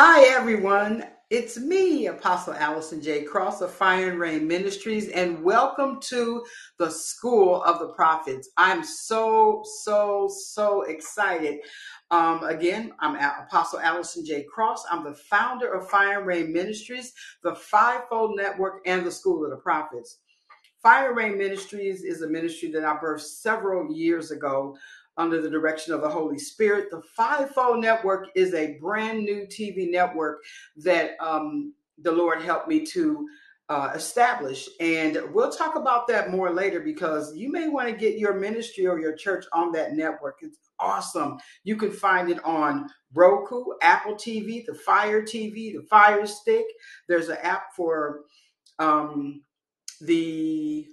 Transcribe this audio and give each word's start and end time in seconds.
Hi, 0.00 0.26
everyone. 0.26 1.04
It's 1.28 1.58
me, 1.58 2.06
Apostle 2.06 2.54
Allison 2.54 3.02
J. 3.02 3.24
Cross 3.24 3.62
of 3.62 3.72
Fire 3.72 4.10
and 4.10 4.20
Rain 4.20 4.46
Ministries, 4.46 5.08
and 5.08 5.42
welcome 5.42 5.98
to 6.02 6.44
the 6.78 6.88
School 6.88 7.64
of 7.64 7.80
the 7.80 7.88
Prophets. 7.88 8.48
I'm 8.56 8.84
so, 8.84 9.64
so, 9.82 10.30
so 10.32 10.82
excited. 10.82 11.58
Um, 12.12 12.44
again, 12.44 12.92
I'm 13.00 13.16
Apostle 13.16 13.80
Allison 13.80 14.24
J. 14.24 14.44
Cross. 14.44 14.84
I'm 14.88 15.02
the 15.02 15.14
founder 15.14 15.72
of 15.72 15.90
Fire 15.90 16.18
and 16.18 16.28
Rain 16.28 16.52
Ministries, 16.52 17.12
the 17.42 17.56
Fivefold 17.56 18.36
Network, 18.36 18.82
and 18.86 19.04
the 19.04 19.10
School 19.10 19.44
of 19.44 19.50
the 19.50 19.56
Prophets. 19.56 20.20
Fire 20.80 21.08
and 21.08 21.16
Rain 21.16 21.36
Ministries 21.36 22.04
is 22.04 22.22
a 22.22 22.28
ministry 22.28 22.70
that 22.70 22.84
I 22.84 22.96
birthed 22.98 23.22
several 23.22 23.92
years 23.92 24.30
ago 24.30 24.76
under 25.18 25.42
the 25.42 25.50
direction 25.50 25.92
of 25.92 26.00
the 26.00 26.08
Holy 26.08 26.38
Spirit. 26.38 26.90
The 26.90 27.02
Fivefold 27.16 27.80
Network 27.80 28.28
is 28.34 28.54
a 28.54 28.78
brand 28.80 29.24
new 29.24 29.46
TV 29.46 29.90
network 29.90 30.42
that 30.76 31.12
um, 31.20 31.74
the 31.98 32.12
Lord 32.12 32.40
helped 32.40 32.68
me 32.68 32.86
to 32.86 33.26
uh, 33.68 33.92
establish. 33.94 34.68
And 34.80 35.20
we'll 35.32 35.50
talk 35.50 35.76
about 35.76 36.06
that 36.08 36.30
more 36.30 36.50
later 36.50 36.80
because 36.80 37.36
you 37.36 37.52
may 37.52 37.68
want 37.68 37.88
to 37.88 37.94
get 37.94 38.18
your 38.18 38.34
ministry 38.34 38.86
or 38.86 38.98
your 38.98 39.14
church 39.14 39.44
on 39.52 39.72
that 39.72 39.92
network. 39.92 40.38
It's 40.40 40.58
awesome. 40.80 41.38
You 41.64 41.76
can 41.76 41.90
find 41.90 42.30
it 42.30 42.42
on 42.44 42.88
Roku, 43.12 43.64
Apple 43.82 44.14
TV, 44.14 44.64
the 44.64 44.74
Fire 44.74 45.20
TV, 45.20 45.74
the 45.74 45.86
Fire 45.90 46.26
Stick. 46.26 46.64
There's 47.08 47.28
an 47.28 47.38
app 47.42 47.74
for 47.76 48.20
um, 48.78 49.42
the 50.00 50.88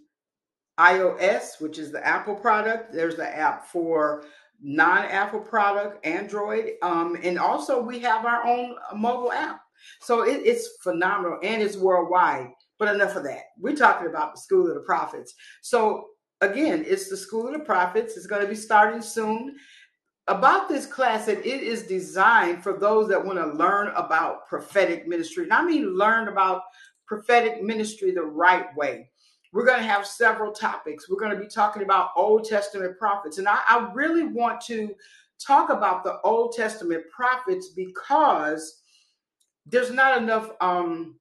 iOS, 0.80 1.60
which 1.60 1.80
is 1.80 1.92
the 1.92 2.06
Apple 2.06 2.36
product. 2.36 2.94
There's 2.94 3.16
the 3.16 3.28
app 3.28 3.68
for 3.68 4.26
non-Apple 4.62 5.42
product, 5.42 6.06
Android, 6.06 6.72
um, 6.82 7.18
and 7.24 7.38
also 7.38 7.82
we 7.82 8.00
have 8.00 8.26
our 8.26 8.46
own 8.46 8.76
mobile 8.96 9.32
app. 9.32 9.62
So 10.02 10.24
it, 10.24 10.42
it's 10.44 10.78
phenomenal 10.82 11.40
and 11.44 11.62
it's 11.62 11.78
worldwide. 11.78 12.50
But 12.78 12.94
enough 12.94 13.16
of 13.16 13.24
that. 13.24 13.44
We're 13.58 13.76
talking 13.76 14.08
about 14.08 14.36
the 14.36 14.42
School 14.42 14.68
of 14.68 14.74
the 14.74 14.82
Prophets. 14.82 15.34
So 15.62 16.08
again, 16.42 16.84
it's 16.86 17.10
the 17.10 17.16
School 17.16 17.48
of 17.48 17.54
the 17.54 17.60
Prophets. 17.60 18.18
It's 18.18 18.28
going 18.28 18.42
to 18.42 18.48
be 18.48 18.56
starting 18.56 19.02
soon. 19.02 19.56
About 20.28 20.68
this 20.68 20.86
class, 20.88 21.28
that 21.28 21.46
it 21.46 21.62
is 21.62 21.84
designed 21.84 22.64
for 22.64 22.74
those 22.74 23.08
that 23.10 23.24
want 23.24 23.38
to 23.38 23.58
learn 23.58 23.90
about 23.90 24.48
prophetic 24.48 25.08
ministry. 25.08 25.44
And 25.44 25.54
I 25.54 25.64
mean, 25.64 25.96
learn 25.96 26.28
about 26.28 26.64
prophetic 27.06 27.62
ministry 27.62 28.12
the 28.12 28.24
right 28.24 28.76
way 28.76 29.12
we're 29.56 29.66
going 29.66 29.80
to 29.80 29.88
have 29.88 30.06
several 30.06 30.52
topics. 30.52 31.10
We're 31.10 31.16
going 31.16 31.32
to 31.32 31.40
be 31.40 31.48
talking 31.48 31.82
about 31.82 32.10
Old 32.18 32.44
Testament 32.44 33.00
prophets. 33.00 33.38
And 33.38 33.48
I, 33.48 33.60
I 33.66 33.90
really 33.94 34.26
want 34.26 34.60
to 34.66 34.94
talk 35.40 35.70
about 35.70 36.04
the 36.04 36.20
Old 36.26 36.54
Testament 36.54 37.06
prophets 37.10 37.70
because 37.70 38.82
there's 39.66 39.92
not 39.92 40.22
enough 40.22 40.52
um, 40.60 41.16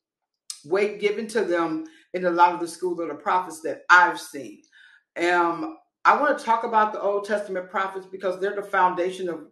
weight 0.64 1.00
given 1.00 1.28
to 1.28 1.44
them 1.44 1.84
in 2.12 2.24
a 2.24 2.30
lot 2.30 2.52
of 2.52 2.58
the 2.58 2.66
schools 2.66 2.98
of 2.98 3.06
the 3.06 3.14
prophets 3.14 3.60
that 3.60 3.82
I've 3.88 4.18
seen. 4.18 4.62
Um, 5.16 5.78
I 6.05 6.20
want 6.20 6.36
to 6.36 6.44
talk 6.44 6.64
about 6.64 6.92
the 6.92 7.00
Old 7.00 7.27
Testament 7.27 7.70
prophets 7.70 8.05
because 8.05 8.40
they're 8.40 8.56
the 8.56 8.62
foundation 8.62 9.28
of 9.28 9.46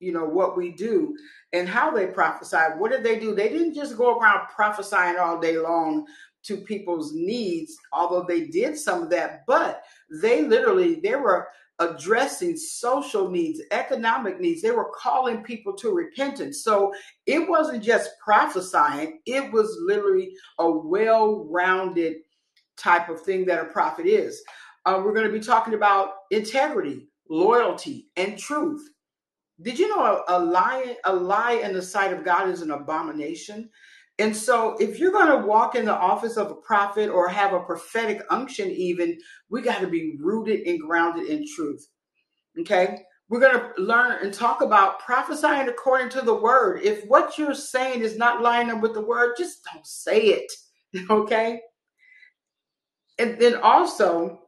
you 0.00 0.10
know 0.10 0.24
what 0.24 0.56
we 0.56 0.72
do 0.72 1.16
and 1.52 1.68
how 1.68 1.90
they 1.90 2.06
prophesied. 2.06 2.80
What 2.80 2.90
did 2.90 3.04
they 3.04 3.20
do? 3.20 3.34
They 3.34 3.50
didn't 3.50 3.74
just 3.74 3.96
go 3.96 4.18
around 4.18 4.48
prophesying 4.48 5.16
all 5.18 5.38
day 5.38 5.58
long 5.58 6.06
to 6.44 6.58
people's 6.58 7.12
needs, 7.14 7.76
although 7.92 8.24
they 8.26 8.46
did 8.46 8.76
some 8.76 9.02
of 9.02 9.10
that, 9.10 9.44
but 9.46 9.82
they 10.22 10.42
literally 10.42 10.96
they 10.96 11.14
were 11.14 11.48
addressing 11.78 12.56
social 12.56 13.30
needs, 13.30 13.60
economic 13.70 14.40
needs. 14.40 14.62
They 14.62 14.70
were 14.70 14.92
calling 14.94 15.42
people 15.42 15.74
to 15.76 15.90
repentance. 15.90 16.62
So 16.62 16.92
it 17.26 17.48
wasn't 17.48 17.82
just 17.82 18.10
prophesying, 18.22 19.20
it 19.26 19.52
was 19.52 19.76
literally 19.84 20.32
a 20.58 20.70
well-rounded 20.70 22.16
type 22.76 23.08
of 23.08 23.20
thing 23.20 23.44
that 23.46 23.60
a 23.62 23.66
prophet 23.66 24.06
is. 24.06 24.42
Uh, 24.84 25.00
we're 25.04 25.14
going 25.14 25.26
to 25.26 25.32
be 25.32 25.44
talking 25.44 25.74
about 25.74 26.14
integrity, 26.30 27.08
loyalty, 27.28 28.08
and 28.16 28.38
truth. 28.38 28.88
Did 29.60 29.78
you 29.78 29.88
know 29.88 30.24
a, 30.28 30.38
a 30.38 30.38
lie 30.38 30.96
a 31.04 31.14
lie 31.14 31.52
in 31.52 31.72
the 31.72 31.82
sight 31.82 32.12
of 32.12 32.24
God 32.24 32.48
is 32.48 32.62
an 32.62 32.72
abomination? 32.72 33.70
And 34.22 34.36
so, 34.36 34.76
if 34.78 35.00
you're 35.00 35.10
going 35.10 35.36
to 35.36 35.44
walk 35.48 35.74
in 35.74 35.84
the 35.84 35.96
office 35.96 36.36
of 36.36 36.52
a 36.52 36.54
prophet 36.54 37.10
or 37.10 37.28
have 37.28 37.52
a 37.52 37.58
prophetic 37.58 38.22
unction, 38.30 38.70
even, 38.70 39.18
we 39.50 39.62
got 39.62 39.80
to 39.80 39.88
be 39.88 40.14
rooted 40.20 40.60
and 40.60 40.80
grounded 40.80 41.26
in 41.26 41.44
truth. 41.56 41.84
Okay. 42.60 43.00
We're 43.28 43.40
going 43.40 43.58
to 43.58 43.82
learn 43.82 44.22
and 44.22 44.32
talk 44.32 44.60
about 44.60 45.00
prophesying 45.00 45.68
according 45.68 46.10
to 46.10 46.20
the 46.20 46.36
word. 46.36 46.82
If 46.84 47.02
what 47.08 47.36
you're 47.36 47.52
saying 47.52 48.02
is 48.02 48.16
not 48.16 48.40
lining 48.40 48.76
up 48.76 48.80
with 48.80 48.94
the 48.94 49.04
word, 49.04 49.34
just 49.36 49.66
don't 49.72 49.86
say 49.86 50.20
it. 50.20 50.52
Okay. 51.10 51.60
And 53.18 53.40
then 53.40 53.56
also, 53.56 54.40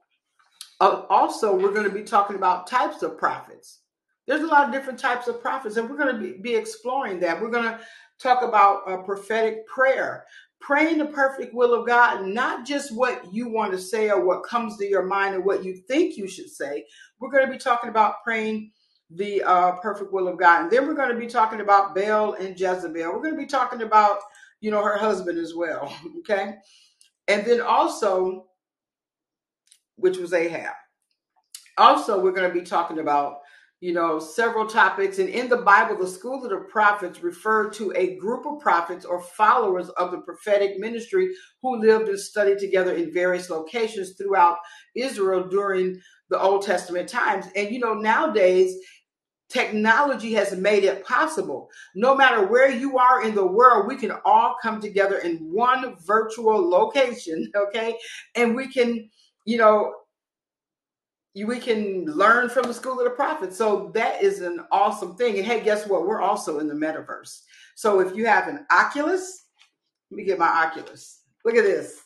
uh, 0.81 1.03
also, 1.11 1.57
we're 1.57 1.73
going 1.73 1.89
to 1.89 1.95
be 1.95 2.05
talking 2.05 2.37
about 2.37 2.69
types 2.69 3.03
of 3.03 3.19
prophets. 3.19 3.81
There's 4.27 4.43
a 4.43 4.47
lot 4.47 4.67
of 4.67 4.73
different 4.73 4.99
types 4.99 5.27
of 5.27 5.41
prophets, 5.41 5.77
and 5.77 5.89
we're 5.89 5.97
going 5.97 6.15
to 6.15 6.21
be, 6.21 6.41
be 6.41 6.55
exploring 6.55 7.21
that. 7.21 7.41
We're 7.41 7.51
going 7.51 7.65
to 7.65 7.81
talk 8.21 8.43
about 8.43 8.91
a 8.91 9.03
prophetic 9.03 9.67
prayer, 9.67 10.25
praying 10.61 10.99
the 10.99 11.07
perfect 11.07 11.55
will 11.55 11.75
of 11.75 11.87
God, 11.87 12.27
not 12.27 12.67
just 12.67 12.95
what 12.95 13.33
you 13.33 13.49
want 13.49 13.73
to 13.73 13.79
say 13.79 14.11
or 14.11 14.25
what 14.25 14.45
comes 14.45 14.77
to 14.79 14.87
your 14.87 15.05
mind 15.05 15.35
or 15.35 15.41
what 15.41 15.65
you 15.65 15.77
think 15.89 16.17
you 16.17 16.27
should 16.29 16.49
say. 16.49 16.87
We're 17.21 17.31
going 17.31 17.47
to 17.47 17.53
be 17.53 17.59
talking 17.59 17.91
about 17.91 18.23
praying 18.25 18.71
the 19.11 19.43
uh, 19.43 19.73
perfect 19.73 20.13
will 20.13 20.29
of 20.29 20.39
God. 20.39 20.63
And 20.63 20.71
then 20.71 20.87
we're 20.87 20.95
going 20.95 21.13
to 21.13 21.19
be 21.19 21.27
talking 21.27 21.61
about 21.61 21.95
Baal 21.95 22.35
and 22.35 22.59
Jezebel. 22.59 23.13
We're 23.13 23.23
going 23.23 23.35
to 23.35 23.41
be 23.41 23.47
talking 23.47 23.83
about, 23.83 24.19
you 24.61 24.71
know, 24.71 24.83
her 24.83 24.97
husband 24.97 25.39
as 25.39 25.55
well. 25.55 25.95
Okay. 26.21 26.55
And 27.29 27.45
then 27.45 27.61
also, 27.61 28.47
which 29.97 30.17
was 30.19 30.33
Ahab. 30.33 30.73
Also, 31.77 32.21
we're 32.21 32.33
going 32.33 32.51
to 32.51 32.59
be 32.59 32.65
talking 32.65 32.99
about 32.99 33.41
you 33.85 33.93
know, 33.93 34.19
several 34.19 34.67
topics. 34.67 35.19
And 35.19 35.29
in 35.29 35.51
the 35.51 35.59
Bible, 35.59 35.99
the 35.99 36.09
school 36.09 36.43
of 36.43 36.49
the 36.49 36.57
prophets 36.71 37.23
referred 37.23 37.75
to 37.75 37.93
a 37.95 38.17
group 38.17 38.47
of 38.47 38.59
prophets 38.59 39.05
or 39.05 39.21
followers 39.21 39.91
of 39.91 40.11
the 40.11 40.23
prophetic 40.23 40.79
ministry 40.79 41.29
who 41.61 41.79
lived 41.79 42.09
and 42.09 42.19
studied 42.19 42.59
together 42.59 42.95
in 42.95 43.13
various 43.13 43.51
locations 43.51 44.15
throughout 44.15 44.57
Israel 44.97 45.47
during 45.47 46.01
the 46.31 46.41
Old 46.41 46.63
Testament 46.65 47.11
times. 47.11 47.45
And, 47.55 47.71
you 47.75 47.79
know, 47.79 47.93
nowadays, 47.93 48.75
technology 49.51 50.33
has 50.33 50.57
made 50.57 50.85
it 50.85 51.05
possible. 51.05 51.69
No 51.95 52.17
matter 52.17 52.47
where 52.47 52.71
you 52.71 52.97
are 52.97 53.23
in 53.23 53.35
the 53.35 53.47
world, 53.47 53.87
we 53.87 53.97
can 53.97 54.13
all 54.25 54.57
come 54.63 54.81
together 54.81 55.19
in 55.19 55.37
one 55.53 55.95
virtual 56.07 56.71
location, 56.71 57.53
okay? 57.69 57.99
And 58.35 58.57
we 58.57 58.67
can, 58.67 59.11
you 59.45 59.59
know, 59.59 59.93
we 61.35 61.59
can 61.59 62.05
learn 62.05 62.49
from 62.49 62.65
the 62.65 62.75
school 62.75 62.99
of 62.99 63.05
the 63.05 63.11
prophets. 63.11 63.57
So 63.59 63.91
that 63.95 64.23
is 64.23 64.41
an 64.41 64.61
awesome 64.71 65.17
thing. 65.17 65.37
And 65.37 65.47
hey, 65.47 65.61
guess 65.61 65.87
what? 65.87 66.07
We're 66.07 66.21
also 66.21 66.61
in 66.61 66.69
the 66.69 66.75
metaverse. 66.75 67.41
So 67.75 67.99
if 67.99 68.15
you 68.15 68.27
have 68.27 68.47
an 68.47 68.65
Oculus, 68.71 69.47
let 70.11 70.19
me 70.19 70.25
get 70.25 70.39
my 70.39 70.47
Oculus. 70.47 71.23
Look 71.45 71.57
at 71.57 71.65
this. 71.65 72.01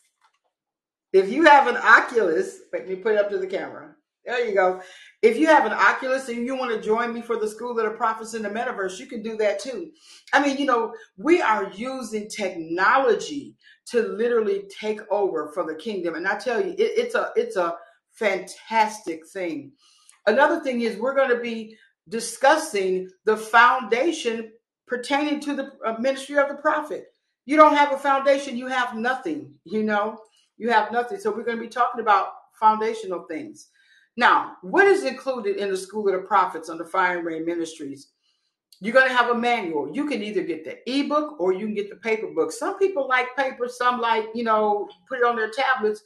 If 1.13 1.31
you 1.31 1.45
have 1.45 1.67
an 1.67 1.77
Oculus, 1.77 2.61
let 2.73 2.89
me 2.89 2.97
put 2.97 3.15
it 3.15 3.19
up 3.19 3.31
to 3.31 3.39
the 3.39 3.47
camera. 3.47 3.95
There 4.25 4.47
you 4.47 4.55
go. 4.55 4.83
If 5.23 5.39
you 5.39 5.47
have 5.47 5.65
an 5.65 5.73
Oculus 5.73 6.29
and 6.29 6.45
you 6.45 6.55
want 6.55 6.71
to 6.71 6.87
join 6.87 7.15
me 7.15 7.23
for 7.23 7.37
the 7.37 7.49
School 7.49 7.71
of 7.71 7.77
the 7.77 7.97
Prophets 7.97 8.35
in 8.35 8.43
the 8.43 8.51
Metaverse, 8.51 8.99
you 8.99 9.07
can 9.07 9.23
do 9.23 9.37
that 9.39 9.59
too. 9.59 9.91
I 10.35 10.45
mean, 10.45 10.59
you 10.59 10.67
know, 10.67 10.93
we 11.17 11.41
are 11.41 11.73
using 11.75 12.29
technology 12.29 13.57
to 13.87 14.03
literally 14.03 14.65
take 14.69 15.01
over 15.11 15.51
for 15.55 15.65
the 15.65 15.75
kingdom. 15.75 16.15
And 16.15 16.29
I 16.29 16.39
tell 16.39 16.63
you, 16.63 16.73
it, 16.73 16.93
it's 16.97 17.15
a 17.15 17.33
it's 17.37 17.57
a 17.57 17.77
fantastic 18.19 19.27
thing. 19.27 19.73
Another 20.27 20.61
thing 20.61 20.83
is 20.83 20.97
we're 20.97 21.15
going 21.15 21.31
to 21.31 21.41
be 21.41 21.77
discussing 22.09 23.09
the 23.25 23.37
foundation 23.37 24.53
pertaining 24.87 25.41
to 25.41 25.55
the 25.55 25.73
uh, 25.85 25.97
ministry 25.99 26.39
of 26.39 26.49
the 26.49 26.55
prophet. 26.55 27.13
You 27.47 27.57
don't 27.57 27.77
have 27.77 27.93
a 27.93 27.99
foundation, 27.99 28.57
you 28.57 28.67
have 28.67 28.95
nothing, 28.95 29.55
you 29.65 29.83
know, 29.83 30.19
you 30.59 30.71
have 30.71 30.93
nothing. 30.93 31.19
So 31.19 31.31
we're 31.31 31.45
going 31.45 31.57
to 31.57 31.63
be 31.63 31.69
talking 31.69 32.01
about 32.01 32.33
foundational 32.59 33.25
things. 33.25 33.69
Now, 34.17 34.57
what 34.63 34.87
is 34.87 35.05
included 35.05 35.57
in 35.57 35.71
the 35.71 35.77
School 35.77 36.09
of 36.09 36.21
the 36.21 36.27
Prophets 36.27 36.69
under 36.69 36.85
Fire 36.85 37.19
and 37.19 37.27
Rain 37.27 37.47
Ministries? 37.47 38.09
You're 38.81 38.95
going 38.95 39.09
to 39.09 39.15
have 39.15 39.31
a 39.31 39.35
manual. 39.35 39.95
You 39.95 40.07
can 40.07 40.23
either 40.23 40.43
get 40.43 40.65
the 40.65 40.79
ebook 40.91 41.41
or 41.41 41.53
you 41.53 41.67
can 41.67 41.75
get 41.75 41.91
the 41.91 41.97
paper 41.97 42.29
book. 42.29 42.53
Some 42.53 42.79
people 42.79 43.09
like 43.09 43.35
paper, 43.37 43.69
some 43.69 44.01
like, 44.01 44.27
you 44.35 44.45
know, 44.45 44.89
put 45.09 45.19
it 45.19 45.25
on 45.25 45.37
their 45.37 45.51
tablets. 45.51 46.03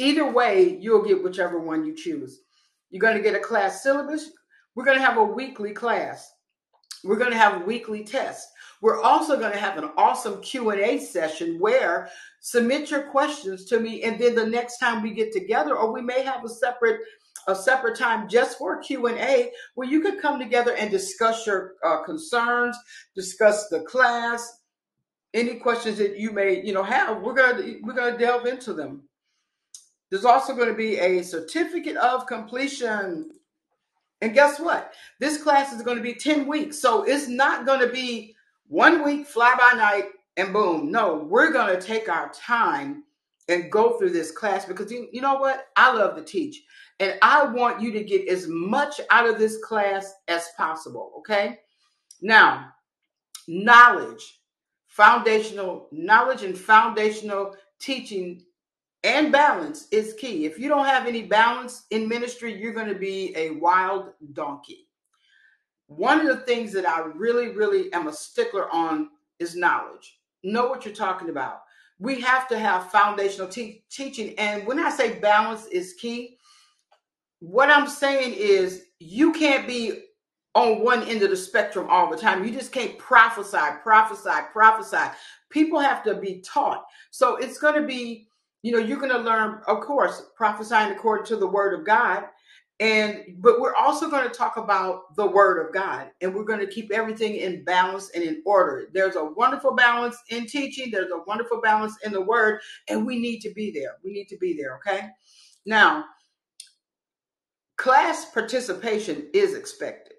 Either 0.00 0.32
way, 0.32 0.78
you'll 0.80 1.04
get 1.04 1.22
whichever 1.22 1.60
one 1.60 1.84
you 1.84 1.94
choose. 1.94 2.40
You're 2.88 3.02
going 3.02 3.18
to 3.18 3.22
get 3.22 3.34
a 3.34 3.40
class 3.40 3.82
syllabus. 3.82 4.30
We're 4.74 4.86
going 4.86 4.96
to 4.96 5.04
have 5.04 5.18
a 5.18 5.22
weekly 5.22 5.72
class. 5.72 6.32
We're 7.04 7.18
going 7.18 7.32
to 7.32 7.36
have 7.36 7.66
weekly 7.66 8.02
tests. 8.02 8.50
We're 8.80 9.02
also 9.02 9.38
going 9.38 9.52
to 9.52 9.58
have 9.58 9.76
an 9.76 9.90
awesome 9.98 10.40
Q&A 10.40 10.98
session 11.00 11.58
where 11.58 12.08
submit 12.40 12.90
your 12.90 13.10
questions 13.10 13.66
to 13.66 13.78
me 13.78 14.02
and 14.02 14.18
then 14.18 14.34
the 14.34 14.46
next 14.46 14.78
time 14.78 15.02
we 15.02 15.12
get 15.12 15.32
together 15.32 15.76
or 15.76 15.92
we 15.92 16.00
may 16.00 16.22
have 16.22 16.42
a 16.46 16.48
separate 16.48 17.00
a 17.48 17.54
separate 17.54 17.98
time 17.98 18.28
just 18.28 18.58
for 18.58 18.80
q&a 18.80 19.50
where 19.74 19.88
you 19.88 20.00
could 20.00 20.20
come 20.20 20.38
together 20.38 20.74
and 20.76 20.90
discuss 20.90 21.46
your 21.46 21.74
uh, 21.84 22.02
concerns 22.02 22.76
discuss 23.14 23.68
the 23.68 23.80
class 23.80 24.60
any 25.34 25.56
questions 25.56 25.98
that 25.98 26.18
you 26.18 26.32
may 26.32 26.62
you 26.64 26.72
know 26.72 26.82
have 26.82 27.20
we're 27.22 27.34
gonna 27.34 27.74
we're 27.82 27.94
gonna 27.94 28.18
delve 28.18 28.46
into 28.46 28.72
them 28.72 29.02
there's 30.10 30.24
also 30.24 30.54
going 30.54 30.68
to 30.68 30.74
be 30.74 30.98
a 30.98 31.22
certificate 31.22 31.96
of 31.96 32.26
completion. 32.26 33.30
And 34.20 34.34
guess 34.34 34.58
what? 34.58 34.92
This 35.18 35.42
class 35.42 35.72
is 35.72 35.82
going 35.82 35.96
to 35.96 36.02
be 36.02 36.14
10 36.14 36.46
weeks. 36.46 36.80
So 36.80 37.04
it's 37.04 37.28
not 37.28 37.64
going 37.64 37.80
to 37.80 37.92
be 37.92 38.34
one 38.66 39.04
week 39.04 39.26
fly 39.26 39.54
by 39.58 39.76
night 39.76 40.10
and 40.36 40.52
boom. 40.52 40.90
No 40.90 41.26
we're 41.28 41.52
going 41.52 41.74
to 41.74 41.80
take 41.80 42.08
our 42.08 42.30
time 42.32 43.04
and 43.48 43.70
go 43.70 43.98
through 43.98 44.10
this 44.10 44.30
class 44.30 44.64
because 44.64 44.90
you, 44.92 45.08
you 45.12 45.20
know 45.20 45.36
what? 45.36 45.68
I 45.76 45.92
love 45.92 46.16
to 46.16 46.22
teach. 46.22 46.62
And 47.00 47.18
i 47.22 47.44
want 47.44 47.80
you 47.80 47.92
to 47.92 48.04
get 48.04 48.28
as 48.28 48.46
much 48.46 49.00
out 49.10 49.26
of 49.26 49.38
this 49.38 49.56
class 49.64 50.12
as 50.28 50.48
possible 50.56 51.12
okay? 51.18 51.60
Now 52.20 52.72
knowledge. 53.48 54.40
Foundational 54.86 55.88
knowledge 55.92 56.42
and 56.42 56.58
foundational 56.58 57.54
teaching 57.78 58.42
and 59.02 59.32
balance 59.32 59.88
is 59.90 60.14
key. 60.14 60.44
If 60.44 60.58
you 60.58 60.68
don't 60.68 60.86
have 60.86 61.06
any 61.06 61.22
balance 61.22 61.84
in 61.90 62.08
ministry, 62.08 62.60
you're 62.60 62.74
going 62.74 62.88
to 62.88 62.94
be 62.98 63.34
a 63.36 63.52
wild 63.52 64.12
donkey. 64.32 64.88
One 65.86 66.20
of 66.20 66.26
the 66.26 66.44
things 66.44 66.72
that 66.72 66.86
I 66.88 67.00
really, 67.00 67.48
really 67.48 67.92
am 67.92 68.08
a 68.08 68.12
stickler 68.12 68.70
on 68.70 69.10
is 69.38 69.56
knowledge. 69.56 70.18
Know 70.44 70.68
what 70.68 70.84
you're 70.84 70.94
talking 70.94 71.30
about. 71.30 71.62
We 71.98 72.20
have 72.20 72.46
to 72.48 72.58
have 72.58 72.90
foundational 72.90 73.48
te- 73.48 73.84
teaching. 73.90 74.38
And 74.38 74.66
when 74.66 74.78
I 74.78 74.90
say 74.90 75.18
balance 75.18 75.66
is 75.66 75.94
key, 75.94 76.36
what 77.40 77.70
I'm 77.70 77.88
saying 77.88 78.34
is 78.34 78.84
you 79.00 79.32
can't 79.32 79.66
be 79.66 80.04
on 80.54 80.82
one 80.82 81.02
end 81.04 81.22
of 81.22 81.30
the 81.30 81.36
spectrum 81.36 81.86
all 81.88 82.10
the 82.10 82.16
time. 82.16 82.44
You 82.44 82.50
just 82.50 82.72
can't 82.72 82.98
prophesy, 82.98 83.58
prophesy, 83.82 84.30
prophesy. 84.52 85.10
People 85.48 85.80
have 85.80 86.02
to 86.04 86.14
be 86.14 86.40
taught. 86.40 86.84
So 87.10 87.36
it's 87.36 87.58
going 87.58 87.80
to 87.80 87.86
be, 87.86 88.28
you 88.62 88.72
know, 88.72 88.78
you're 88.78 88.98
going 88.98 89.12
to 89.12 89.18
learn, 89.18 89.60
of 89.66 89.80
course, 89.80 90.22
prophesying 90.36 90.92
according 90.92 91.26
to 91.26 91.36
the 91.36 91.46
word 91.46 91.78
of 91.78 91.86
God. 91.86 92.24
And 92.78 93.24
but 93.38 93.60
we're 93.60 93.74
also 93.74 94.08
going 94.08 94.26
to 94.26 94.34
talk 94.34 94.56
about 94.56 95.14
the 95.14 95.26
word 95.26 95.66
of 95.66 95.74
God 95.74 96.10
and 96.22 96.34
we're 96.34 96.44
going 96.44 96.60
to 96.60 96.66
keep 96.66 96.90
everything 96.90 97.36
in 97.36 97.62
balance 97.62 98.10
and 98.14 98.24
in 98.24 98.42
order. 98.46 98.86
There's 98.94 99.16
a 99.16 99.24
wonderful 99.24 99.74
balance 99.74 100.16
in 100.30 100.46
teaching, 100.46 100.90
there's 100.90 101.10
a 101.10 101.22
wonderful 101.26 101.60
balance 101.60 101.96
in 102.04 102.12
the 102.12 102.22
word, 102.22 102.60
and 102.88 103.04
we 103.04 103.20
need 103.20 103.40
to 103.40 103.52
be 103.52 103.70
there. 103.70 103.96
We 104.02 104.14
need 104.14 104.28
to 104.28 104.38
be 104.38 104.54
there, 104.54 104.76
okay? 104.76 105.08
Now, 105.66 106.06
class 107.76 108.30
participation 108.32 109.28
is 109.34 109.54
expected 109.54 110.14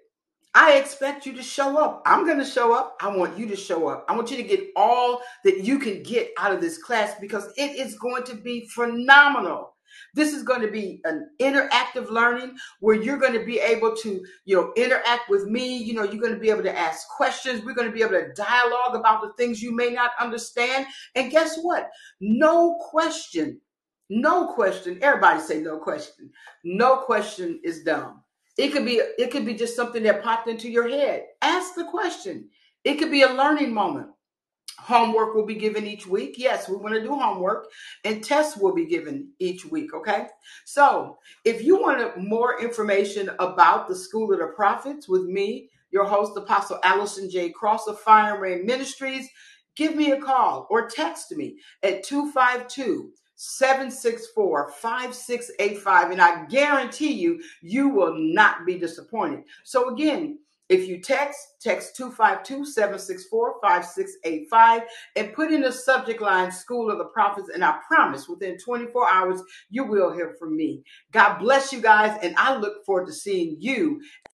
I 0.54 0.74
expect 0.74 1.24
you 1.24 1.32
to 1.34 1.42
show 1.42 1.82
up. 1.82 2.02
I'm 2.04 2.26
going 2.26 2.38
to 2.38 2.44
show 2.44 2.74
up. 2.74 2.96
I 3.00 3.14
want 3.14 3.38
you 3.38 3.46
to 3.48 3.56
show 3.56 3.88
up. 3.88 4.04
I 4.08 4.14
want 4.14 4.30
you 4.30 4.36
to 4.36 4.42
get 4.42 4.68
all 4.76 5.22
that 5.44 5.64
you 5.64 5.78
can 5.78 6.02
get 6.02 6.30
out 6.38 6.52
of 6.52 6.60
this 6.60 6.76
class 6.76 7.14
because 7.20 7.52
it 7.56 7.76
is 7.76 7.96
going 7.96 8.24
to 8.24 8.34
be 8.34 8.68
phenomenal. 8.74 9.74
This 10.14 10.34
is 10.34 10.42
going 10.42 10.60
to 10.60 10.70
be 10.70 11.00
an 11.04 11.30
interactive 11.40 12.10
learning 12.10 12.54
where 12.80 12.96
you're 12.96 13.18
going 13.18 13.32
to 13.32 13.44
be 13.44 13.58
able 13.58 13.96
to, 13.96 14.22
you 14.44 14.56
know, 14.56 14.72
interact 14.76 15.30
with 15.30 15.46
me. 15.46 15.76
You 15.76 15.94
know, 15.94 16.02
you're 16.02 16.20
going 16.20 16.34
to 16.34 16.40
be 16.40 16.50
able 16.50 16.62
to 16.64 16.78
ask 16.78 17.08
questions. 17.08 17.64
We're 17.64 17.74
going 17.74 17.88
to 17.88 17.94
be 17.94 18.02
able 18.02 18.12
to 18.12 18.32
dialogue 18.34 18.94
about 18.94 19.22
the 19.22 19.32
things 19.38 19.62
you 19.62 19.74
may 19.74 19.90
not 19.90 20.10
understand. 20.20 20.86
And 21.14 21.30
guess 21.30 21.58
what? 21.60 21.88
No 22.20 22.78
question, 22.90 23.60
no 24.10 24.48
question. 24.48 24.98
Everybody 25.00 25.40
say 25.40 25.60
no 25.60 25.78
question. 25.78 26.30
No 26.64 26.98
question 26.98 27.60
is 27.64 27.82
dumb. 27.82 28.21
It 28.58 28.72
could 28.72 28.84
be 28.84 29.00
it 29.18 29.30
could 29.30 29.46
be 29.46 29.54
just 29.54 29.76
something 29.76 30.02
that 30.02 30.22
popped 30.22 30.48
into 30.48 30.70
your 30.70 30.88
head. 30.88 31.24
Ask 31.40 31.74
the 31.74 31.84
question. 31.84 32.50
It 32.84 32.94
could 32.98 33.10
be 33.10 33.22
a 33.22 33.32
learning 33.32 33.72
moment. 33.72 34.08
Homework 34.78 35.34
will 35.34 35.46
be 35.46 35.54
given 35.54 35.86
each 35.86 36.06
week. 36.06 36.34
Yes, 36.38 36.68
we 36.68 36.76
want 36.76 36.94
to 36.94 37.02
do 37.02 37.14
homework, 37.14 37.68
and 38.04 38.22
tests 38.22 38.56
will 38.56 38.74
be 38.74 38.86
given 38.86 39.30
each 39.38 39.64
week. 39.64 39.94
Okay. 39.94 40.26
So, 40.64 41.18
if 41.44 41.62
you 41.62 41.80
want 41.80 42.18
more 42.18 42.60
information 42.60 43.30
about 43.38 43.88
the 43.88 43.94
School 43.94 44.32
of 44.32 44.40
the 44.40 44.46
Prophets 44.46 45.08
with 45.08 45.22
me, 45.22 45.70
your 45.92 46.04
host, 46.04 46.36
Apostle 46.36 46.80
Allison 46.82 47.30
J. 47.30 47.50
Cross 47.50 47.86
of 47.86 48.00
Fire 48.00 48.32
and 48.32 48.42
Rain 48.42 48.66
Ministries, 48.66 49.28
give 49.76 49.94
me 49.94 50.10
a 50.10 50.20
call 50.20 50.66
or 50.68 50.88
text 50.88 51.30
me 51.32 51.58
at 51.82 52.02
252 52.02 53.12
764 53.42 54.70
5685. 54.70 56.10
And 56.12 56.22
I 56.22 56.44
guarantee 56.46 57.12
you, 57.12 57.42
you 57.60 57.88
will 57.88 58.14
not 58.16 58.64
be 58.64 58.78
disappointed. 58.78 59.42
So, 59.64 59.92
again, 59.92 60.38
if 60.68 60.88
you 60.88 61.00
text, 61.00 61.60
text 61.60 61.96
252 61.96 62.64
764 62.64 63.56
5685 63.60 64.82
and 65.16 65.32
put 65.34 65.52
in 65.52 65.60
the 65.60 65.72
subject 65.72 66.22
line 66.22 66.52
School 66.52 66.90
of 66.90 66.98
the 66.98 67.04
Prophets. 67.06 67.50
And 67.52 67.64
I 67.64 67.78
promise 67.86 68.28
within 68.28 68.56
24 68.58 69.10
hours, 69.10 69.42
you 69.70 69.84
will 69.84 70.12
hear 70.12 70.34
from 70.38 70.56
me. 70.56 70.82
God 71.10 71.38
bless 71.38 71.72
you 71.72 71.80
guys. 71.80 72.16
And 72.22 72.34
I 72.36 72.56
look 72.56 72.86
forward 72.86 73.06
to 73.06 73.12
seeing 73.12 73.56
you 73.58 74.00